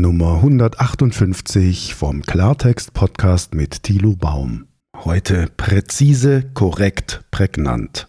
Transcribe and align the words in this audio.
Nummer 0.00 0.34
158 0.42 1.94
vom 1.94 2.20
Klartext 2.20 2.92
Podcast 2.92 3.54
mit 3.54 3.82
Thilo 3.82 4.14
Baum. 4.14 4.66
Heute 4.94 5.48
präzise, 5.56 6.50
korrekt, 6.52 7.24
prägnant. 7.30 8.06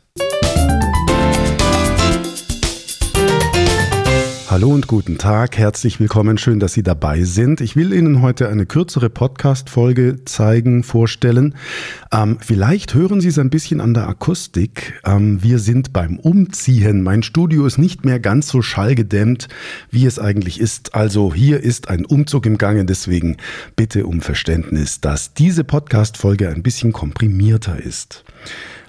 Hallo 4.49 4.69
und 4.69 4.87
guten 4.87 5.17
Tag, 5.17 5.57
herzlich 5.57 5.99
willkommen, 5.99 6.37
schön, 6.37 6.61
dass 6.61 6.71
Sie 6.71 6.81
dabei 6.81 7.23
sind. 7.23 7.59
Ich 7.59 7.75
will 7.75 7.91
Ihnen 7.91 8.21
heute 8.21 8.47
eine 8.47 8.65
kürzere 8.65 9.09
Podcast-Folge 9.09 10.23
zeigen, 10.23 10.83
vorstellen. 10.83 11.53
Ähm, 12.13 12.37
vielleicht 12.39 12.93
hören 12.93 13.19
Sie 13.19 13.27
es 13.27 13.39
ein 13.39 13.49
bisschen 13.49 13.81
an 13.81 13.93
der 13.93 14.07
Akustik. 14.07 15.01
Ähm, 15.05 15.43
wir 15.43 15.59
sind 15.59 15.91
beim 15.91 16.17
Umziehen. 16.17 17.03
Mein 17.03 17.23
Studio 17.23 17.65
ist 17.65 17.77
nicht 17.77 18.05
mehr 18.05 18.21
ganz 18.21 18.47
so 18.47 18.61
schallgedämmt, 18.61 19.49
wie 19.91 20.05
es 20.05 20.17
eigentlich 20.17 20.61
ist. 20.61 20.95
Also 20.95 21.33
hier 21.33 21.59
ist 21.59 21.89
ein 21.89 22.05
Umzug 22.05 22.45
im 22.45 22.57
Gange, 22.57 22.85
deswegen 22.85 23.35
bitte 23.75 24.05
um 24.05 24.21
Verständnis, 24.21 25.01
dass 25.01 25.33
diese 25.33 25.65
Podcast-Folge 25.65 26.47
ein 26.47 26.63
bisschen 26.63 26.93
komprimierter 26.93 27.83
ist. 27.83 28.23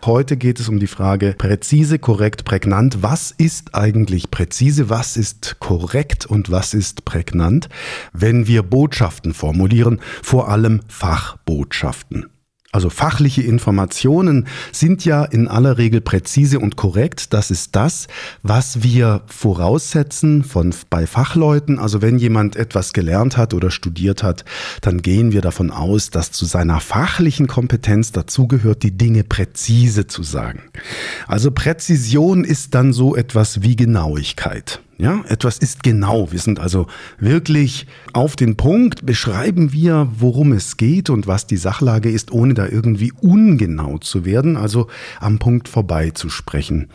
Heute 0.04 0.36
geht 0.36 0.60
es 0.60 0.68
um 0.68 0.78
die 0.78 0.86
Frage 0.86 1.34
präzise, 1.36 1.98
korrekt, 1.98 2.44
prägnant. 2.44 3.02
Was 3.02 3.30
ist 3.30 3.74
eigentlich 3.74 4.30
präzise? 4.30 4.88
Was 4.88 5.16
ist 5.16 5.56
korrekt 5.58 6.24
und 6.24 6.50
was 6.50 6.72
ist 6.72 7.04
prägnant? 7.04 7.68
Wenn 8.12 8.46
wir 8.46 8.62
Botschaften 8.62 9.34
formulieren, 9.34 10.00
vor 10.22 10.48
allem 10.48 10.80
Fachbotschaften. 10.88 12.30
Also 12.70 12.90
fachliche 12.90 13.40
Informationen 13.40 14.46
sind 14.72 15.06
ja 15.06 15.24
in 15.24 15.48
aller 15.48 15.78
Regel 15.78 16.02
präzise 16.02 16.58
und 16.60 16.76
korrekt. 16.76 17.32
Das 17.32 17.50
ist 17.50 17.74
das, 17.74 18.08
was 18.42 18.82
wir 18.82 19.22
voraussetzen 19.26 20.44
von, 20.44 20.74
bei 20.90 21.06
Fachleuten. 21.06 21.78
Also 21.78 22.02
wenn 22.02 22.18
jemand 22.18 22.56
etwas 22.56 22.92
gelernt 22.92 23.38
hat 23.38 23.54
oder 23.54 23.70
studiert 23.70 24.22
hat, 24.22 24.44
dann 24.82 25.00
gehen 25.00 25.32
wir 25.32 25.40
davon 25.40 25.70
aus, 25.70 26.10
dass 26.10 26.30
zu 26.30 26.44
seiner 26.44 26.80
fachlichen 26.80 27.46
Kompetenz 27.46 28.12
dazugehört, 28.12 28.82
die 28.82 28.96
Dinge 28.96 29.24
präzise 29.24 30.06
zu 30.06 30.22
sagen. 30.22 30.64
Also 31.26 31.50
Präzision 31.50 32.44
ist 32.44 32.74
dann 32.74 32.92
so 32.92 33.16
etwas 33.16 33.62
wie 33.62 33.76
Genauigkeit. 33.76 34.82
Ja, 35.00 35.22
etwas 35.28 35.58
ist 35.58 35.84
genau. 35.84 36.32
Wir 36.32 36.40
sind 36.40 36.58
also 36.58 36.88
wirklich 37.20 37.86
auf 38.12 38.34
den 38.34 38.56
Punkt, 38.56 39.06
beschreiben 39.06 39.72
wir, 39.72 40.10
worum 40.18 40.52
es 40.52 40.76
geht 40.76 41.08
und 41.08 41.28
was 41.28 41.46
die 41.46 41.56
Sachlage 41.56 42.10
ist, 42.10 42.32
ohne 42.32 42.54
da 42.54 42.66
irgendwie 42.66 43.12
ungenau 43.12 43.98
zu 43.98 44.24
werden, 44.24 44.56
also 44.56 44.88
am 45.20 45.38
Punkt 45.38 45.68
vorbei 45.68 46.10
zu 46.10 46.28
sprechen. 46.30 46.88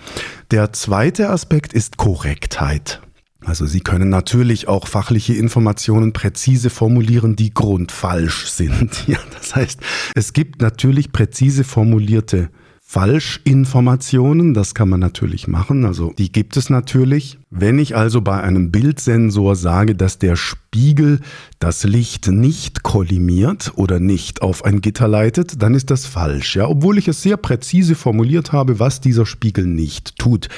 Der 0.51 0.73
zweite 0.73 1.29
Aspekt 1.29 1.71
ist 1.71 1.95
Korrektheit. 1.95 3.01
Also 3.45 3.65
Sie 3.65 3.79
können 3.79 4.09
natürlich 4.09 4.67
auch 4.67 4.87
fachliche 4.87 5.33
Informationen 5.33 6.11
präzise 6.11 6.69
formulieren, 6.69 7.37
die 7.37 7.53
grundfalsch 7.53 8.47
sind. 8.47 9.03
Ja, 9.07 9.19
das 9.37 9.55
heißt, 9.55 9.79
es 10.15 10.33
gibt 10.33 10.61
natürlich 10.61 11.11
präzise 11.11 11.63
formulierte 11.63 12.49
Falschinformationen, 12.93 14.53
das 14.53 14.75
kann 14.75 14.87
man 14.87 14.99
natürlich 14.99 15.47
machen, 15.47 15.83
also 15.83 16.13
die 16.15 16.31
gibt 16.31 16.57
es 16.57 16.69
natürlich. 16.69 17.39
Wenn 17.49 17.79
ich 17.79 17.95
also 17.95 18.21
bei 18.21 18.39
einem 18.39 18.69
Bildsensor 18.69 19.55
sage, 19.55 19.95
dass 19.95 20.19
der 20.19 20.35
Spiegel 20.35 21.19
das 21.57 21.85
Licht 21.85 22.27
nicht 22.27 22.83
kollimiert 22.83 23.73
oder 23.77 23.99
nicht 23.99 24.43
auf 24.43 24.63
ein 24.63 24.79
Gitter 24.79 25.07
leitet, 25.07 25.63
dann 25.63 25.73
ist 25.73 25.89
das 25.89 26.05
falsch, 26.05 26.55
ja, 26.55 26.67
obwohl 26.67 26.99
ich 26.99 27.07
es 27.07 27.23
sehr 27.23 27.37
präzise 27.37 27.95
formuliert 27.95 28.51
habe, 28.51 28.77
was 28.77 29.01
dieser 29.01 29.25
Spiegel 29.25 29.65
nicht 29.65 30.19
tut. 30.19 30.49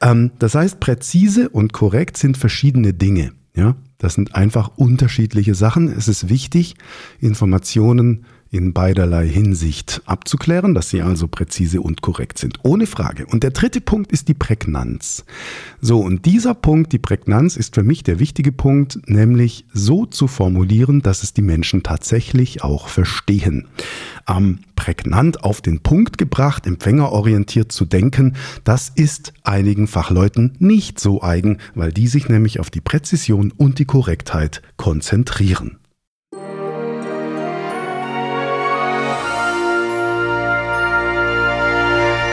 Ähm, 0.00 0.32
das 0.40 0.56
heißt, 0.56 0.80
präzise 0.80 1.48
und 1.48 1.72
korrekt 1.72 2.16
sind 2.16 2.36
verschiedene 2.36 2.92
Dinge, 2.92 3.30
ja. 3.54 3.76
Das 3.98 4.14
sind 4.14 4.34
einfach 4.34 4.72
unterschiedliche 4.76 5.54
Sachen. 5.54 5.88
Es 5.88 6.08
ist 6.08 6.28
wichtig, 6.28 6.74
Informationen 7.20 8.26
in 8.54 8.72
beiderlei 8.72 9.26
Hinsicht 9.26 10.00
abzuklären, 10.06 10.74
dass 10.74 10.88
sie 10.88 11.02
also 11.02 11.26
präzise 11.26 11.80
und 11.80 12.02
korrekt 12.02 12.38
sind. 12.38 12.60
Ohne 12.62 12.86
Frage. 12.86 13.26
Und 13.26 13.42
der 13.42 13.50
dritte 13.50 13.80
Punkt 13.80 14.12
ist 14.12 14.28
die 14.28 14.34
Prägnanz. 14.34 15.24
So, 15.80 15.98
und 15.98 16.24
dieser 16.24 16.54
Punkt, 16.54 16.92
die 16.92 16.98
Prägnanz, 16.98 17.56
ist 17.56 17.74
für 17.74 17.82
mich 17.82 18.04
der 18.04 18.20
wichtige 18.20 18.52
Punkt, 18.52 19.00
nämlich 19.06 19.66
so 19.72 20.06
zu 20.06 20.28
formulieren, 20.28 21.02
dass 21.02 21.24
es 21.24 21.32
die 21.32 21.42
Menschen 21.42 21.82
tatsächlich 21.82 22.62
auch 22.62 22.86
verstehen. 22.86 23.66
Ähm, 24.28 24.60
prägnant 24.76 25.42
auf 25.42 25.60
den 25.60 25.80
Punkt 25.80 26.16
gebracht, 26.16 26.66
empfängerorientiert 26.66 27.72
zu 27.72 27.84
denken, 27.84 28.36
das 28.62 28.88
ist 28.94 29.32
einigen 29.42 29.88
Fachleuten 29.88 30.54
nicht 30.60 31.00
so 31.00 31.22
eigen, 31.22 31.58
weil 31.74 31.92
die 31.92 32.06
sich 32.06 32.28
nämlich 32.28 32.60
auf 32.60 32.70
die 32.70 32.80
Präzision 32.80 33.52
und 33.56 33.80
die 33.80 33.84
Korrektheit 33.84 34.62
konzentrieren. 34.76 35.78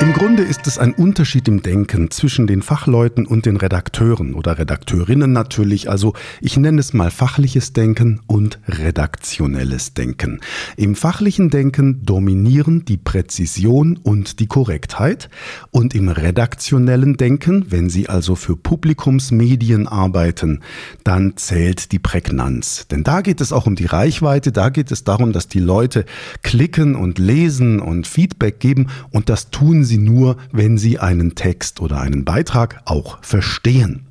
Im 0.02 0.14
Grunde 0.14 0.42
ist 0.42 0.66
es 0.66 0.80
ein 0.80 0.96
Unterschied 0.96 1.48
im 1.48 1.62
Denken 1.62 2.10
zwischen 2.10 2.48
den 2.48 2.64
Fachleuten 2.64 3.28
und 3.28 3.46
den 3.46 3.56
Redakteuren 3.56 4.34
oder 4.34 4.58
Redakteurinnen 4.58 5.32
natürlich. 5.32 5.92
Also 5.92 6.14
ich 6.42 6.58
nenne 6.58 6.80
es 6.80 6.94
mal 6.94 7.12
fachliches 7.12 7.74
Denken 7.74 8.20
und 8.26 8.58
redaktionelles 8.68 9.94
Denken. 9.94 10.40
Im 10.76 10.96
fachlichen 10.96 11.52
Denken 11.52 12.04
dominieren 12.04 12.84
die 12.84 12.98
Präzision 12.98 14.00
und 14.02 14.40
die 14.40 14.48
Korrektheit 14.48 15.30
und 15.70 15.94
im 15.94 16.10
redaktionellen 16.10 17.18
Denken, 17.18 17.68
wenn 17.70 17.92
Sie 17.92 18.10
also 18.10 18.36
für 18.36 18.58
Publikumsmedien 18.58 19.88
arbeiten, 19.88 20.62
dann 21.04 21.38
zählt 21.38 21.92
die 21.92 22.00
Prägnanz. 22.00 22.88
Denn 22.90 23.04
da 23.04 23.22
geht 23.22 23.40
es 23.40 23.54
auch 23.54 23.68
um 23.68 23.76
die 23.76 23.86
Reichweite, 23.86 24.52
da 24.52 24.70
geht 24.70 24.92
es 24.92 25.04
darum, 25.04 25.32
dass 25.32 25.48
die 25.48 25.60
Leute 25.60 26.06
klicken 26.42 26.96
und 26.96 27.20
lesen 27.20 27.80
und 27.80 28.08
Feedback 28.08 28.60
geben 28.60 28.88
und 29.12 29.30
das 29.30 29.52
tun 29.52 29.84
sie 29.91 29.91
sie 29.92 29.98
nur, 29.98 30.38
wenn 30.52 30.78
sie 30.78 31.00
einen 31.00 31.36
Text 31.36 31.82
oder 31.82 32.00
einen 32.00 32.24
Beitrag 32.24 32.82
auch 32.86 33.22
verstehen. 33.22 34.08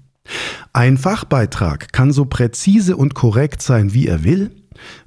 Ein 0.72 0.98
Fachbeitrag 0.98 1.92
kann 1.92 2.12
so 2.12 2.26
präzise 2.26 2.96
und 2.96 3.14
korrekt 3.14 3.62
sein, 3.62 3.94
wie 3.94 4.06
er 4.06 4.22
will. 4.22 4.50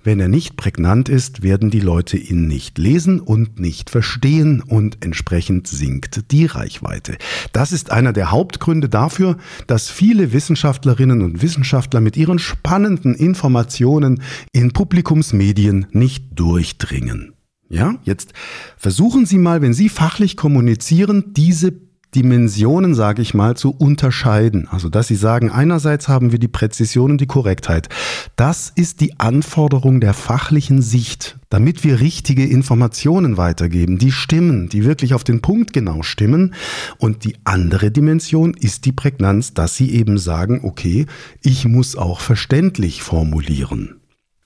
Wenn 0.04 0.20
er 0.20 0.28
nicht 0.28 0.58
prägnant 0.58 1.10
ist, 1.10 1.44
werden 1.44 1.70
die 1.70 1.80
Leute 1.80 2.18
ihn 2.18 2.48
nicht 2.48 2.78
lesen 2.78 3.20
und 3.20 3.60
nicht 3.60 3.90
verstehen 3.90 4.62
und 4.62 5.04
entsprechend 5.04 5.68
sinkt 5.68 6.32
die 6.32 6.46
Reichweite. 6.46 7.18
Das 7.54 7.72
ist 7.72 7.92
einer 7.92 8.14
der 8.14 8.32
Hauptgründe 8.32 8.90
dafür, 8.90 9.38
dass 9.68 9.90
viele 9.90 10.34
Wissenschaftlerinnen 10.34 11.22
und 11.22 11.42
Wissenschaftler 11.42 12.02
mit 12.02 12.18
ihren 12.18 12.40
spannenden 12.40 13.16
Informationen 13.16 14.22
in 14.52 14.74
Publikumsmedien 14.74 15.88
nicht 15.92 16.26
durchdringen. 16.36 17.33
Ja, 17.74 17.96
jetzt 18.04 18.34
versuchen 18.78 19.26
Sie 19.26 19.40
mal, 19.40 19.64
wenn 19.64 19.74
Sie 19.74 19.90
fachlich 19.90 20.38
kommunizieren, 20.38 21.34
diese 21.36 21.74
Dimensionen, 22.14 22.94
sage 22.94 23.24
ich 23.24 23.34
mal, 23.34 23.58
zu 23.58 23.72
unterscheiden. 23.72 24.68
Also, 24.68 24.90
dass 24.90 25.08
Sie 25.08 25.16
sagen, 25.16 25.50
einerseits 25.50 26.08
haben 26.08 26.32
wir 26.32 26.38
die 26.38 26.48
Präzision 26.48 27.10
und 27.10 27.20
die 27.20 27.26
Korrektheit. 27.26 27.90
Das 28.36 28.72
ist 28.76 29.02
die 29.02 29.20
Anforderung 29.20 30.02
der 30.02 30.14
fachlichen 30.14 30.84
Sicht, 30.84 31.40
damit 31.50 31.84
wir 31.84 32.00
richtige 32.00 32.46
Informationen 32.46 33.38
weitergeben, 33.38 33.98
die 33.98 34.12
stimmen, 34.12 34.70
die 34.70 34.86
wirklich 34.86 35.16
auf 35.16 35.24
den 35.24 35.42
Punkt 35.42 35.74
genau 35.74 36.04
stimmen. 36.04 36.54
Und 37.00 37.24
die 37.24 37.38
andere 37.44 37.90
Dimension 37.90 38.54
ist 38.54 38.86
die 38.86 38.92
Prägnanz, 38.92 39.56
dass 39.56 39.76
Sie 39.76 39.90
eben 39.94 40.20
sagen, 40.20 40.60
okay, 40.62 41.08
ich 41.42 41.68
muss 41.68 41.96
auch 41.96 42.20
verständlich 42.20 43.02
formulieren. 43.02 43.96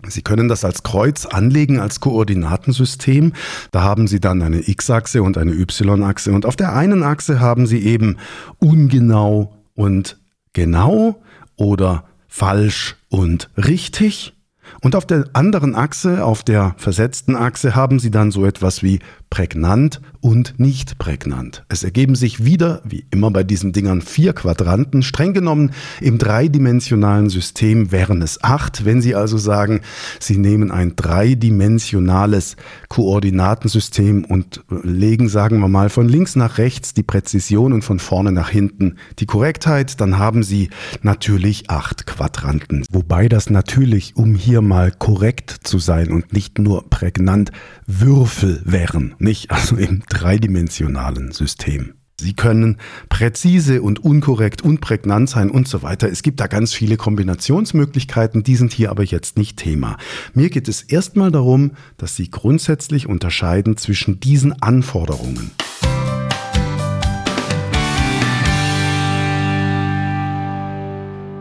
Sie 0.10 0.22
können 0.22 0.48
das 0.48 0.66
als 0.66 0.84
Kreuz 0.84 1.26
anlegen, 1.26 1.80
als 1.80 2.00
Koordinatensystem. 2.00 3.34
Da 3.72 3.84
haben 3.84 4.08
Sie 4.08 4.20
dann 4.20 4.42
eine 4.42 4.68
X-Achse 4.68 5.24
und 5.24 5.38
eine 5.38 5.54
Y-Achse. 5.54 6.32
Und 6.32 6.46
auf 6.46 6.56
der 6.56 6.74
einen 6.74 7.04
Achse 7.04 7.40
haben 7.40 7.68
Sie 7.68 7.80
eben 7.84 8.18
ungenau 8.60 9.54
und 9.76 10.20
genau 10.54 11.22
oder 11.56 12.06
falsch 12.28 12.96
und 13.10 13.50
richtig. 13.58 14.34
Und 14.82 14.96
auf 14.96 15.06
der 15.06 15.26
anderen 15.34 15.76
Achse, 15.76 16.24
auf 16.24 16.44
der 16.44 16.76
versetzten 16.78 17.36
Achse, 17.36 17.76
haben 17.76 18.00
Sie 18.00 18.12
dann 18.12 18.32
so 18.32 18.46
etwas 18.46 18.84
wie 18.84 19.00
prägnant 19.30 20.02
und 20.22 20.60
nicht 20.60 20.98
prägnant. 20.98 21.66
Es 21.70 21.84
ergeben 21.84 22.16
sich 22.16 22.44
wieder, 22.44 22.82
wie 22.86 23.06
immer 23.12 23.32
bei 23.32 23.44
diesen 23.44 23.74
Dingern, 23.74 24.02
vier 24.02 24.34
Quadranten. 24.34 25.04
Streng 25.04 25.34
genommen 25.34 25.72
im 26.02 26.18
dreidimensionalen 26.18 27.30
System 27.30 27.92
wären 27.92 28.22
es 28.22 28.44
acht. 28.44 28.86
Wenn 28.86 29.02
Sie 29.02 29.16
also 29.16 29.38
sagen, 29.38 29.82
Sie 30.20 30.38
nehmen 30.38 30.72
ein 30.72 30.96
dreidimensionales 30.96 32.56
Koordinatensystem 32.90 34.26
und 34.26 34.64
legen, 34.84 35.30
sagen 35.30 35.60
wir 35.60 35.68
mal, 35.68 35.90
von 35.90 36.08
links 36.08 36.36
nach 36.36 36.58
rechts 36.58 36.94
die 36.94 37.04
Präzision 37.04 37.74
und 37.74 37.84
von 37.84 38.00
vorne 38.00 38.32
nach 38.32 38.50
hinten 38.50 38.96
die 39.20 39.26
Korrektheit, 39.26 40.00
dann 40.02 40.18
haben 40.18 40.44
Sie 40.44 40.70
natürlich 41.02 41.70
acht 41.70 42.06
Quadranten. 42.08 42.86
Wobei 42.92 43.30
das 43.30 43.50
natürlich, 43.50 44.16
um 44.16 44.36
hier 44.36 44.62
mal 44.62 44.92
korrekt 44.92 45.56
zu 45.64 45.80
sein 45.80 46.12
und 46.12 46.34
nicht 46.34 46.60
nur 46.60 46.90
prägnant, 46.90 47.52
Würfel 47.86 48.62
wären 48.66 49.16
nicht? 49.20 49.52
Also 49.52 49.76
im 49.76 50.04
dreidimensionalen 50.18 51.32
System. 51.32 51.94
Sie 52.20 52.34
können 52.34 52.78
präzise 53.10 53.84
und 53.84 54.04
unkorrekt 54.04 54.64
und 54.64 54.82
prägnant 54.82 55.30
sein 55.30 55.52
und 55.52 55.68
so 55.68 55.84
weiter. 55.84 56.10
Es 56.10 56.24
gibt 56.24 56.40
da 56.40 56.48
ganz 56.48 56.74
viele 56.74 56.98
Kombinationsmöglichkeiten, 56.98 58.42
die 58.42 58.56
sind 58.56 58.74
hier 58.74 58.90
aber 58.90 59.04
jetzt 59.04 59.38
nicht 59.38 59.58
Thema. 59.58 59.98
Mir 60.34 60.50
geht 60.50 60.68
es 60.68 60.82
erstmal 60.82 61.32
darum, 61.32 61.74
dass 61.98 62.16
Sie 62.16 62.32
grundsätzlich 62.32 63.08
unterscheiden 63.08 63.78
zwischen 63.78 64.20
diesen 64.20 64.60
Anforderungen. 64.60 65.52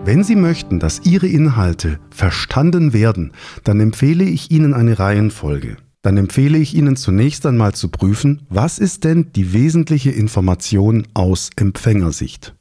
Wenn 0.04 0.22
Sie 0.22 0.36
möchten, 0.36 0.78
dass 0.78 1.00
Ihre 1.06 1.26
Inhalte 1.26 1.98
verstanden 2.10 2.92
werden, 2.92 3.32
dann 3.64 3.80
empfehle 3.80 4.24
ich 4.24 4.50
Ihnen 4.50 4.74
eine 4.74 4.98
Reihenfolge 4.98 5.78
dann 6.06 6.18
empfehle 6.18 6.56
ich 6.56 6.72
Ihnen 6.76 6.94
zunächst 6.94 7.44
einmal 7.46 7.74
zu 7.74 7.88
prüfen, 7.88 8.42
was 8.48 8.78
ist 8.78 9.02
denn 9.02 9.32
die 9.34 9.52
wesentliche 9.52 10.12
Information 10.12 11.04
aus 11.14 11.50
Empfängersicht. 11.56 12.54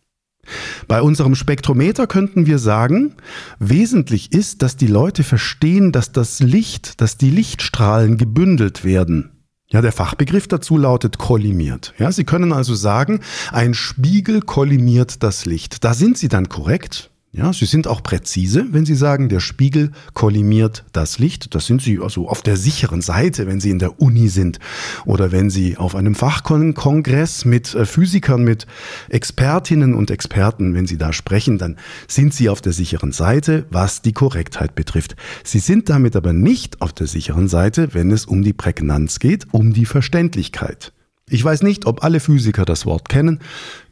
Bei 0.88 1.00
unserem 1.00 1.36
Spektrometer 1.36 2.08
könnten 2.08 2.48
wir 2.48 2.58
sagen, 2.58 3.14
wesentlich 3.60 4.32
ist, 4.34 4.64
dass 4.64 4.78
die 4.78 4.88
Leute 4.88 5.24
verstehen, 5.24 5.92
dass 5.92 6.12
das 6.12 6.40
Licht, 6.40 7.00
dass 7.02 7.18
die 7.18 7.30
Lichtstrahlen 7.30 8.18
gebündelt 8.18 8.84
werden. 8.84 9.30
Ja, 9.70 9.82
der 9.82 9.92
Fachbegriff 9.92 10.48
dazu 10.48 10.76
lautet 10.80 11.20
kollimiert. 11.20 11.94
Ja, 12.00 12.12
Sie 12.12 12.24
können 12.24 12.52
also 12.52 12.74
sagen, 12.74 13.20
ein 13.52 13.76
Spiegel 13.76 14.42
kollimiert 14.42 15.22
das 15.22 15.46
Licht. 15.46 15.84
Da 15.84 15.94
sind 15.94 16.18
Sie 16.18 16.30
dann 16.30 16.50
korrekt. 16.50 17.12
Ja, 17.38 17.52
Sie 17.52 17.66
sind 17.66 17.86
auch 17.90 18.02
präzise, 18.02 18.66
wenn 18.72 18.86
Sie 18.86 18.96
sagen, 18.96 19.28
der 19.28 19.42
Spiegel 19.42 19.92
kollimiert 20.14 20.86
das 20.94 21.20
Licht. 21.20 21.54
Das 21.54 21.66
sind 21.66 21.82
Sie 21.82 22.00
also 22.00 22.30
auf 22.30 22.42
der 22.42 22.56
sicheren 22.56 23.02
Seite, 23.02 23.46
wenn 23.46 23.60
Sie 23.60 23.72
in 23.72 23.80
der 23.80 24.00
Uni 24.00 24.30
sind 24.30 24.60
oder 25.06 25.34
wenn 25.34 25.50
Sie 25.50 25.76
auf 25.76 25.96
einem 25.96 26.16
Fachkongress 26.16 27.44
mit 27.44 27.76
äh, 27.76 27.86
Physikern, 27.86 28.46
mit 28.46 28.68
Expertinnen 29.10 29.96
und 29.96 30.12
Experten, 30.12 30.74
wenn 30.76 30.88
Sie 30.88 30.98
da 30.98 31.12
sprechen, 31.12 31.58
dann 31.58 31.76
sind 32.08 32.34
Sie 32.34 32.48
auf 32.48 32.62
der 32.62 32.72
sicheren 32.72 33.12
Seite, 33.12 33.66
was 33.70 34.02
die 34.02 34.14
Korrektheit 34.14 34.74
betrifft. 34.74 35.18
Sie 35.44 35.60
sind 35.60 35.90
damit 35.90 36.16
aber 36.16 36.32
nicht 36.32 36.82
auf 36.82 36.94
der 36.94 37.08
sicheren 37.08 37.50
Seite, 37.50 37.90
wenn 37.94 38.12
es 38.12 38.26
um 38.26 38.44
die 38.44 38.54
Prägnanz 38.54 39.20
geht, 39.20 39.46
um 39.52 39.74
die 39.74 39.86
Verständlichkeit. 39.86 40.95
Ich 41.28 41.44
weiß 41.44 41.64
nicht, 41.64 41.88
ob 41.88 42.04
alle 42.04 42.20
Physiker 42.20 42.66
das 42.66 42.86
Wort 42.86 43.10
kennen, 43.10 43.40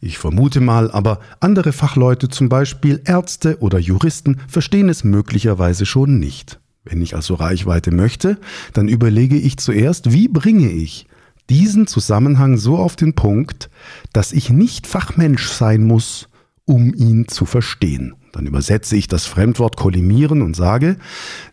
ich 0.02 0.20
vermute 0.20 0.62
mal, 0.62 0.92
aber 0.92 1.20
andere 1.40 1.74
Fachleute, 1.74 2.30
zum 2.30 2.48
Beispiel 2.48 3.02
Ärzte 3.06 3.58
oder 3.60 3.80
Juristen, 3.80 4.40
verstehen 4.48 4.88
es 4.88 5.04
möglicherweise 5.04 5.88
schon 5.88 6.20
nicht. 6.20 6.60
Wenn 6.84 7.02
ich 7.02 7.16
also 7.16 7.34
Reichweite 7.34 7.92
möchte, 7.92 8.38
dann 8.74 8.88
überlege 8.88 9.38
ich 9.38 9.58
zuerst, 9.58 10.12
wie 10.12 10.28
bringe 10.28 10.70
ich 10.70 11.08
diesen 11.50 11.88
Zusammenhang 11.88 12.58
so 12.58 12.78
auf 12.78 12.96
den 12.96 13.16
Punkt, 13.16 13.70
dass 14.14 14.32
ich 14.32 14.50
nicht 14.50 14.86
Fachmensch 14.86 15.48
sein 15.48 15.84
muss, 15.84 16.30
um 16.66 16.94
ihn 16.94 17.28
zu 17.28 17.46
verstehen. 17.46 18.16
Dann 18.32 18.46
übersetze 18.46 18.96
ich 18.96 19.08
das 19.08 19.26
Fremdwort 19.26 19.76
kollimieren 19.76 20.42
und 20.42 20.56
sage, 20.56 20.98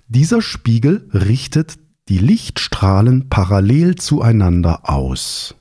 dieser 0.09 0.43
Spiegel 0.43 1.09
richtet 1.13 1.79
die 2.09 2.19
Lichtstrahlen 2.19 3.29
parallel 3.29 3.97
zueinander 3.97 4.89
aus. 4.89 5.55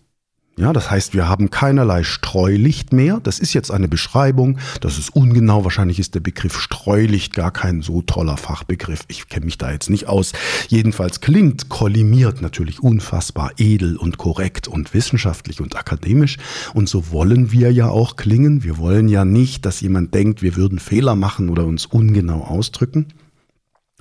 Ja, 0.59 0.73
das 0.73 0.91
heißt, 0.91 1.13
wir 1.13 1.29
haben 1.29 1.51
keinerlei 1.51 2.03
Streulicht 2.03 2.91
mehr. 2.91 3.21
Das 3.23 3.39
ist 3.39 3.53
jetzt 3.53 3.71
eine 3.71 3.88
Beschreibung. 3.88 4.57
Das 4.81 4.97
ist 4.97 5.15
ungenau. 5.15 5.63
Wahrscheinlich 5.63 6.00
ist 6.00 6.15
der 6.15 6.19
Begriff 6.19 6.59
Streulicht 6.59 7.33
gar 7.33 7.51
kein 7.51 7.81
so 7.81 8.01
toller 8.01 8.35
Fachbegriff. 8.35 9.06
Ich 9.07 9.29
kenne 9.29 9.45
mich 9.45 9.57
da 9.57 9.71
jetzt 9.71 9.89
nicht 9.89 10.09
aus. 10.09 10.33
Jedenfalls 10.67 11.21
klingt 11.21 11.69
kollimiert 11.69 12.41
natürlich 12.41 12.83
unfassbar 12.83 13.53
edel 13.56 13.95
und 13.95 14.17
korrekt 14.17 14.67
und 14.67 14.94
wissenschaftlich 14.94 15.61
und 15.61 15.77
akademisch. 15.77 16.35
Und 16.73 16.89
so 16.89 17.09
wollen 17.09 17.53
wir 17.53 17.71
ja 17.71 17.88
auch 17.88 18.17
klingen. 18.17 18.62
Wir 18.62 18.77
wollen 18.77 19.07
ja 19.07 19.23
nicht, 19.23 19.65
dass 19.65 19.79
jemand 19.79 20.13
denkt, 20.13 20.41
wir 20.41 20.57
würden 20.57 20.79
Fehler 20.79 21.15
machen 21.15 21.47
oder 21.47 21.63
uns 21.63 21.85
ungenau 21.85 22.41
ausdrücken. 22.41 23.05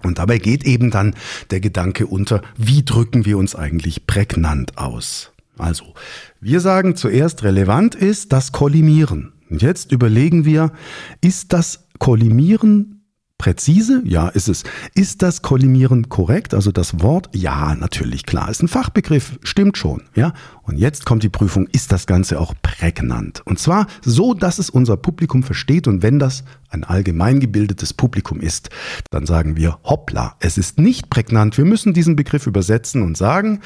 Und 0.03 0.19
dabei 0.19 0.39
geht 0.39 0.65
eben 0.65 0.91
dann 0.91 1.15
der 1.53 1.61
Gedanke 1.61 2.09
unter, 2.09 2.43
wie 2.57 2.85
drücken 2.85 3.27
wir 3.27 3.39
uns 3.39 3.55
eigentlich 3.55 4.09
prägnant 4.09 4.77
aus? 4.77 5.31
Also, 5.59 5.95
wir 6.41 6.61
sagen 6.61 6.97
zuerst, 6.97 7.43
relevant 7.43 7.95
ist 7.95 8.33
das 8.33 8.53
Kollimieren. 8.53 9.33
Und 9.51 9.63
jetzt 9.63 9.93
überlegen 9.93 10.45
wir, 10.45 10.73
ist 11.21 11.53
das 11.53 11.89
Kollimieren 11.99 12.98
Präzise? 13.39 14.03
Ja, 14.05 14.29
ist 14.29 14.49
es. 14.49 14.65
Ist 14.95 15.23
das 15.23 15.43
Kollimieren 15.43 16.09
korrekt? 16.09 16.55
Also 16.55 16.73
das 16.73 17.01
Wort? 17.01 17.31
Ja, 17.33 17.77
natürlich, 17.77 18.27
klar. 18.27 18.51
Ist 18.51 18.63
ein 18.63 18.69
Fachbegriff, 18.69 19.39
stimmt 19.45 19.79
schon. 19.79 20.03
Ja. 20.17 20.35
Und 20.65 20.77
jetzt 20.77 21.07
kommt 21.07 21.23
die 21.23 21.29
Prüfung, 21.29 21.69
ist 21.69 21.93
das 21.93 22.07
Ganze 22.07 22.41
auch 22.41 22.53
prägnant? 22.63 23.43
Und 23.47 23.61
zwar 23.61 23.87
so, 24.05 24.35
dass 24.35 24.59
es 24.59 24.71
unser 24.71 24.97
Publikum 24.97 25.45
versteht. 25.45 25.87
Und 25.87 26.03
wenn 26.03 26.19
das 26.19 26.43
ein 26.69 26.83
allgemein 26.83 27.39
gebildetes 27.39 27.95
Publikum 27.95 28.41
ist, 28.41 28.71
dann 29.11 29.25
sagen 29.25 29.57
wir, 29.57 29.79
hoppla, 29.85 30.35
es 30.41 30.59
ist 30.59 30.79
nicht 30.79 31.09
prägnant. 31.09 31.57
Wir 31.57 31.65
müssen 31.65 31.95
diesen 31.95 32.17
Begriff 32.17 32.47
übersetzen 32.47 33.03
und 33.03 33.17
sagen, 33.17 33.61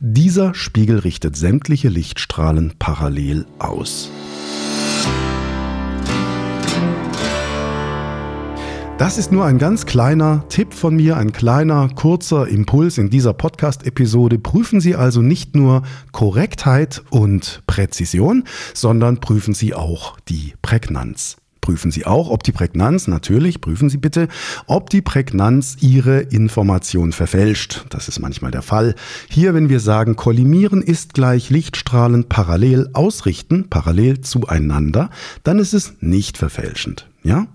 dieser 0.00 0.54
Spiegel 0.54 0.98
richtet 0.98 1.34
sämtliche 1.34 1.88
Lichtstrahlen 1.88 2.74
parallel 2.78 3.46
aus. 3.58 4.10
Das 8.96 9.18
ist 9.18 9.32
nur 9.32 9.44
ein 9.44 9.58
ganz 9.58 9.86
kleiner 9.86 10.44
Tipp 10.48 10.72
von 10.72 10.94
mir, 10.94 11.16
ein 11.16 11.32
kleiner, 11.32 11.88
kurzer 11.96 12.46
Impuls 12.46 12.96
in 12.96 13.10
dieser 13.10 13.34
Podcast-Episode. 13.34 14.38
Prüfen 14.38 14.80
Sie 14.80 14.94
also 14.94 15.20
nicht 15.20 15.56
nur 15.56 15.82
Korrektheit 16.12 17.02
und 17.10 17.62
Präzision, 17.66 18.44
sondern 18.72 19.18
prüfen 19.18 19.52
Sie 19.52 19.74
auch 19.74 20.18
die 20.28 20.54
Prägnanz. 20.62 21.36
Prüfen 21.60 21.90
Sie 21.90 22.06
auch, 22.06 22.30
ob 22.30 22.44
die 22.44 22.52
Prägnanz, 22.52 23.08
natürlich, 23.08 23.60
prüfen 23.60 23.88
Sie 23.88 23.96
bitte, 23.96 24.28
ob 24.66 24.90
die 24.90 25.02
Prägnanz 25.02 25.78
Ihre 25.80 26.20
Information 26.20 27.12
verfälscht. 27.12 27.86
Das 27.90 28.06
ist 28.06 28.20
manchmal 28.20 28.52
der 28.52 28.62
Fall. 28.62 28.94
Hier, 29.28 29.54
wenn 29.54 29.68
wir 29.68 29.80
sagen, 29.80 30.14
kollimieren 30.14 30.82
ist 30.82 31.14
gleich 31.14 31.50
Lichtstrahlen 31.50 32.28
parallel 32.28 32.90
ausrichten, 32.92 33.68
parallel 33.70 34.20
zueinander, 34.20 35.10
dann 35.42 35.58
ist 35.58 35.74
es 35.74 35.94
nicht 36.00 36.38
verfälschend. 36.38 37.08
Ja? 37.24 37.48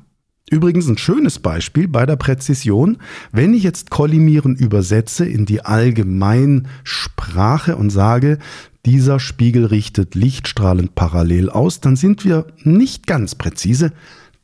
Übrigens 0.49 0.87
ein 0.87 0.97
schönes 0.97 1.39
Beispiel 1.39 1.87
bei 1.87 2.05
der 2.05 2.15
Präzision. 2.15 2.97
Wenn 3.31 3.53
ich 3.53 3.63
jetzt 3.63 3.89
kollimieren 3.89 4.55
übersetze 4.55 5.25
in 5.25 5.45
die 5.45 5.63
Allgemeinsprache 5.63 7.75
und 7.75 7.91
sage, 7.91 8.39
dieser 8.85 9.19
Spiegel 9.19 9.65
richtet 9.65 10.15
Lichtstrahlen 10.15 10.89
parallel 10.95 11.49
aus, 11.49 11.81
dann 11.81 11.95
sind 11.95 12.25
wir 12.25 12.47
nicht 12.63 13.05
ganz 13.05 13.35
präzise, 13.35 13.91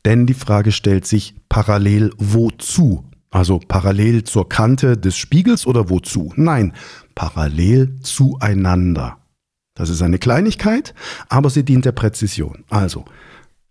denn 0.04 0.26
die 0.26 0.34
Frage 0.34 0.70
stellt 0.70 1.06
sich 1.06 1.34
parallel 1.48 2.12
wozu? 2.18 3.04
Also 3.30 3.60
parallel 3.66 4.22
zur 4.22 4.48
Kante 4.48 4.96
des 4.96 5.16
Spiegels 5.16 5.66
oder 5.66 5.90
wozu? 5.90 6.32
Nein, 6.36 6.72
parallel 7.16 7.98
zueinander. 8.00 9.18
Das 9.74 9.90
ist 9.90 10.02
eine 10.02 10.18
Kleinigkeit, 10.18 10.94
aber 11.28 11.50
sie 11.50 11.64
dient 11.64 11.84
der 11.84 11.92
Präzision. 11.92 12.64
Also, 12.70 13.04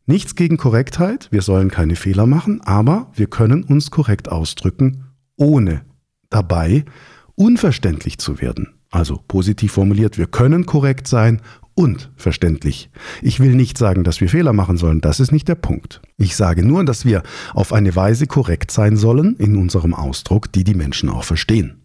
Nichts 0.07 0.35
gegen 0.35 0.57
Korrektheit, 0.57 1.29
wir 1.31 1.41
sollen 1.41 1.71
keine 1.71 1.95
Fehler 1.95 2.27
machen, 2.27 2.61
aber 2.61 3.11
wir 3.15 3.25
können 3.25 3.63
uns 3.63 3.89
korrekt 3.89 4.29
ausdrücken, 4.29 5.05
ohne 5.35 5.81
dabei 6.29 6.85
unverständlich 7.33 8.19
zu 8.19 8.39
werden. 8.39 8.75
Also 8.91 9.19
positiv 9.27 9.71
formuliert, 9.73 10.19
wir 10.19 10.27
können 10.27 10.67
korrekt 10.67 11.07
sein 11.07 11.41
und 11.73 12.11
verständlich. 12.15 12.91
Ich 13.23 13.39
will 13.39 13.55
nicht 13.55 13.79
sagen, 13.79 14.03
dass 14.03 14.21
wir 14.21 14.29
Fehler 14.29 14.53
machen 14.53 14.77
sollen, 14.77 15.01
das 15.01 15.19
ist 15.19 15.31
nicht 15.31 15.47
der 15.47 15.55
Punkt. 15.55 16.01
Ich 16.17 16.35
sage 16.35 16.63
nur, 16.63 16.85
dass 16.85 17.03
wir 17.03 17.23
auf 17.55 17.73
eine 17.73 17.95
Weise 17.95 18.27
korrekt 18.27 18.69
sein 18.69 18.97
sollen 18.97 19.35
in 19.37 19.57
unserem 19.57 19.95
Ausdruck, 19.95 20.51
die 20.51 20.63
die 20.63 20.75
Menschen 20.75 21.09
auch 21.09 21.23
verstehen. 21.23 21.81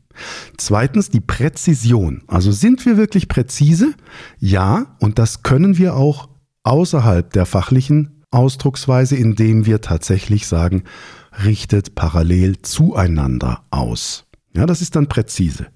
Zweitens 0.59 1.09
die 1.09 1.21
Präzision. 1.21 2.23
Also 2.27 2.53
sind 2.53 2.85
wir 2.85 2.99
wirklich 2.99 3.29
präzise? 3.29 3.95
Ja, 4.39 4.97
und 5.01 5.19
das 5.19 5.43
können 5.43 5.79
wir 5.79 5.97
auch 5.97 6.29
außerhalb 6.71 7.33
der 7.33 7.47
fachlichen 7.47 8.23
Ausdrucksweise, 8.31 9.17
indem 9.17 9.67
wir 9.67 9.81
tatsächlich 9.81 10.47
sagen, 10.47 10.85
richtet 11.45 11.97
parallel 11.97 12.63
zueinander 12.63 13.65
aus. 13.71 14.27
Ja, 14.55 14.67
das 14.67 14.81
ist 14.81 14.95
dann 14.95 15.09
präzise. 15.09 15.67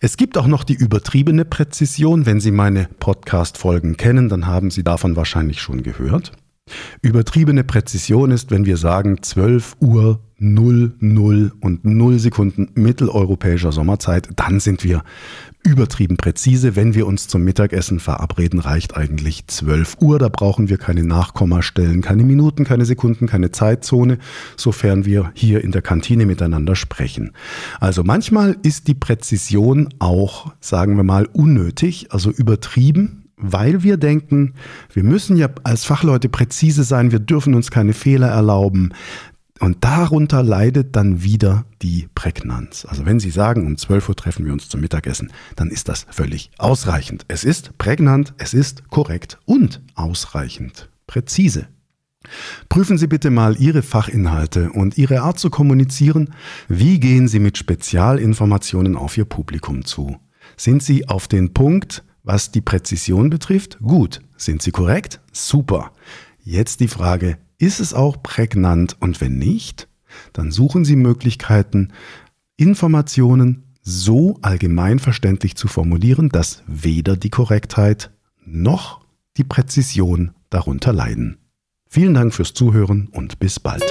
Es 0.00 0.16
gibt 0.16 0.38
auch 0.38 0.46
noch 0.46 0.62
die 0.62 0.74
übertriebene 0.74 1.44
Präzision. 1.44 2.26
Wenn 2.26 2.38
Sie 2.38 2.52
meine 2.52 2.88
Podcast-Folgen 3.00 3.96
kennen, 3.96 4.28
dann 4.28 4.46
haben 4.46 4.70
Sie 4.70 4.84
davon 4.84 5.16
wahrscheinlich 5.16 5.60
schon 5.60 5.82
gehört. 5.82 6.30
Übertriebene 7.02 7.64
Präzision 7.64 8.30
ist, 8.30 8.50
wenn 8.50 8.66
wir 8.66 8.76
sagen 8.76 9.22
12 9.22 9.76
Uhr 9.80 10.20
0, 10.40 10.94
0 11.00 11.52
und 11.60 11.84
0 11.84 12.18
Sekunden 12.18 12.68
mitteleuropäischer 12.74 13.72
Sommerzeit, 13.72 14.30
dann 14.36 14.58
sind 14.58 14.82
wir 14.84 15.02
übertrieben 15.62 16.16
präzise. 16.16 16.76
Wenn 16.76 16.94
wir 16.94 17.06
uns 17.06 17.28
zum 17.28 17.44
Mittagessen 17.44 18.00
verabreden, 18.00 18.58
reicht 18.58 18.96
eigentlich 18.96 19.46
12 19.46 19.98
Uhr. 20.00 20.18
Da 20.18 20.28
brauchen 20.28 20.70
wir 20.70 20.78
keine 20.78 21.04
Nachkommastellen, 21.04 22.00
keine 22.00 22.24
Minuten, 22.24 22.64
keine 22.64 22.86
Sekunden, 22.86 23.26
keine 23.26 23.50
Zeitzone, 23.50 24.18
sofern 24.56 25.04
wir 25.04 25.30
hier 25.34 25.62
in 25.62 25.72
der 25.72 25.82
Kantine 25.82 26.24
miteinander 26.24 26.74
sprechen. 26.74 27.32
Also 27.78 28.02
manchmal 28.02 28.56
ist 28.62 28.88
die 28.88 28.94
Präzision 28.94 29.90
auch, 29.98 30.52
sagen 30.60 30.96
wir 30.96 31.04
mal, 31.04 31.26
unnötig, 31.26 32.06
also 32.10 32.30
übertrieben 32.30 33.19
weil 33.40 33.82
wir 33.82 33.96
denken, 33.96 34.54
wir 34.92 35.04
müssen 35.04 35.36
ja 35.36 35.48
als 35.64 35.84
Fachleute 35.84 36.28
präzise 36.28 36.84
sein, 36.84 37.12
wir 37.12 37.18
dürfen 37.18 37.54
uns 37.54 37.70
keine 37.70 37.92
Fehler 37.92 38.28
erlauben. 38.28 38.92
Und 39.60 39.84
darunter 39.84 40.42
leidet 40.42 40.96
dann 40.96 41.22
wieder 41.22 41.66
die 41.82 42.08
Prägnanz. 42.14 42.86
Also 42.88 43.04
wenn 43.04 43.20
Sie 43.20 43.30
sagen, 43.30 43.66
um 43.66 43.76
12 43.76 44.08
Uhr 44.08 44.16
treffen 44.16 44.46
wir 44.46 44.54
uns 44.54 44.70
zum 44.70 44.80
Mittagessen, 44.80 45.30
dann 45.54 45.68
ist 45.68 45.88
das 45.88 46.06
völlig 46.10 46.50
ausreichend. 46.56 47.26
Es 47.28 47.44
ist 47.44 47.76
prägnant, 47.76 48.32
es 48.38 48.54
ist 48.54 48.88
korrekt 48.88 49.38
und 49.44 49.82
ausreichend 49.94 50.88
präzise. 51.06 51.68
Prüfen 52.68 52.96
Sie 52.96 53.06
bitte 53.06 53.30
mal 53.30 53.56
Ihre 53.56 53.82
Fachinhalte 53.82 54.70
und 54.72 54.96
Ihre 54.96 55.20
Art 55.22 55.38
zu 55.38 55.50
kommunizieren. 55.50 56.34
Wie 56.68 56.98
gehen 56.98 57.28
Sie 57.28 57.38
mit 57.38 57.58
Spezialinformationen 57.58 58.96
auf 58.96 59.16
Ihr 59.18 59.24
Publikum 59.24 59.84
zu? 59.84 60.16
Sind 60.56 60.82
Sie 60.82 61.08
auf 61.08 61.28
den 61.28 61.52
Punkt, 61.52 62.02
was 62.32 62.52
die 62.52 62.60
Präzision 62.60 63.28
betrifft? 63.28 63.80
Gut. 63.80 64.20
Sind 64.36 64.62
Sie 64.62 64.70
korrekt? 64.70 65.18
Super. 65.32 65.90
Jetzt 66.44 66.78
die 66.78 66.86
Frage, 66.86 67.38
ist 67.58 67.80
es 67.80 67.92
auch 67.92 68.22
prägnant 68.22 68.96
und 69.00 69.20
wenn 69.20 69.36
nicht, 69.36 69.88
dann 70.32 70.52
suchen 70.52 70.84
Sie 70.84 70.94
Möglichkeiten, 70.94 71.88
Informationen 72.56 73.64
so 73.82 74.38
allgemeinverständlich 74.42 75.56
zu 75.56 75.66
formulieren, 75.66 76.28
dass 76.28 76.62
weder 76.68 77.16
die 77.16 77.30
Korrektheit 77.30 78.12
noch 78.46 79.04
die 79.36 79.44
Präzision 79.44 80.30
darunter 80.50 80.92
leiden. 80.92 81.38
Vielen 81.88 82.14
Dank 82.14 82.32
fürs 82.32 82.54
Zuhören 82.54 83.08
und 83.10 83.40
bis 83.40 83.58
bald. 83.58 83.82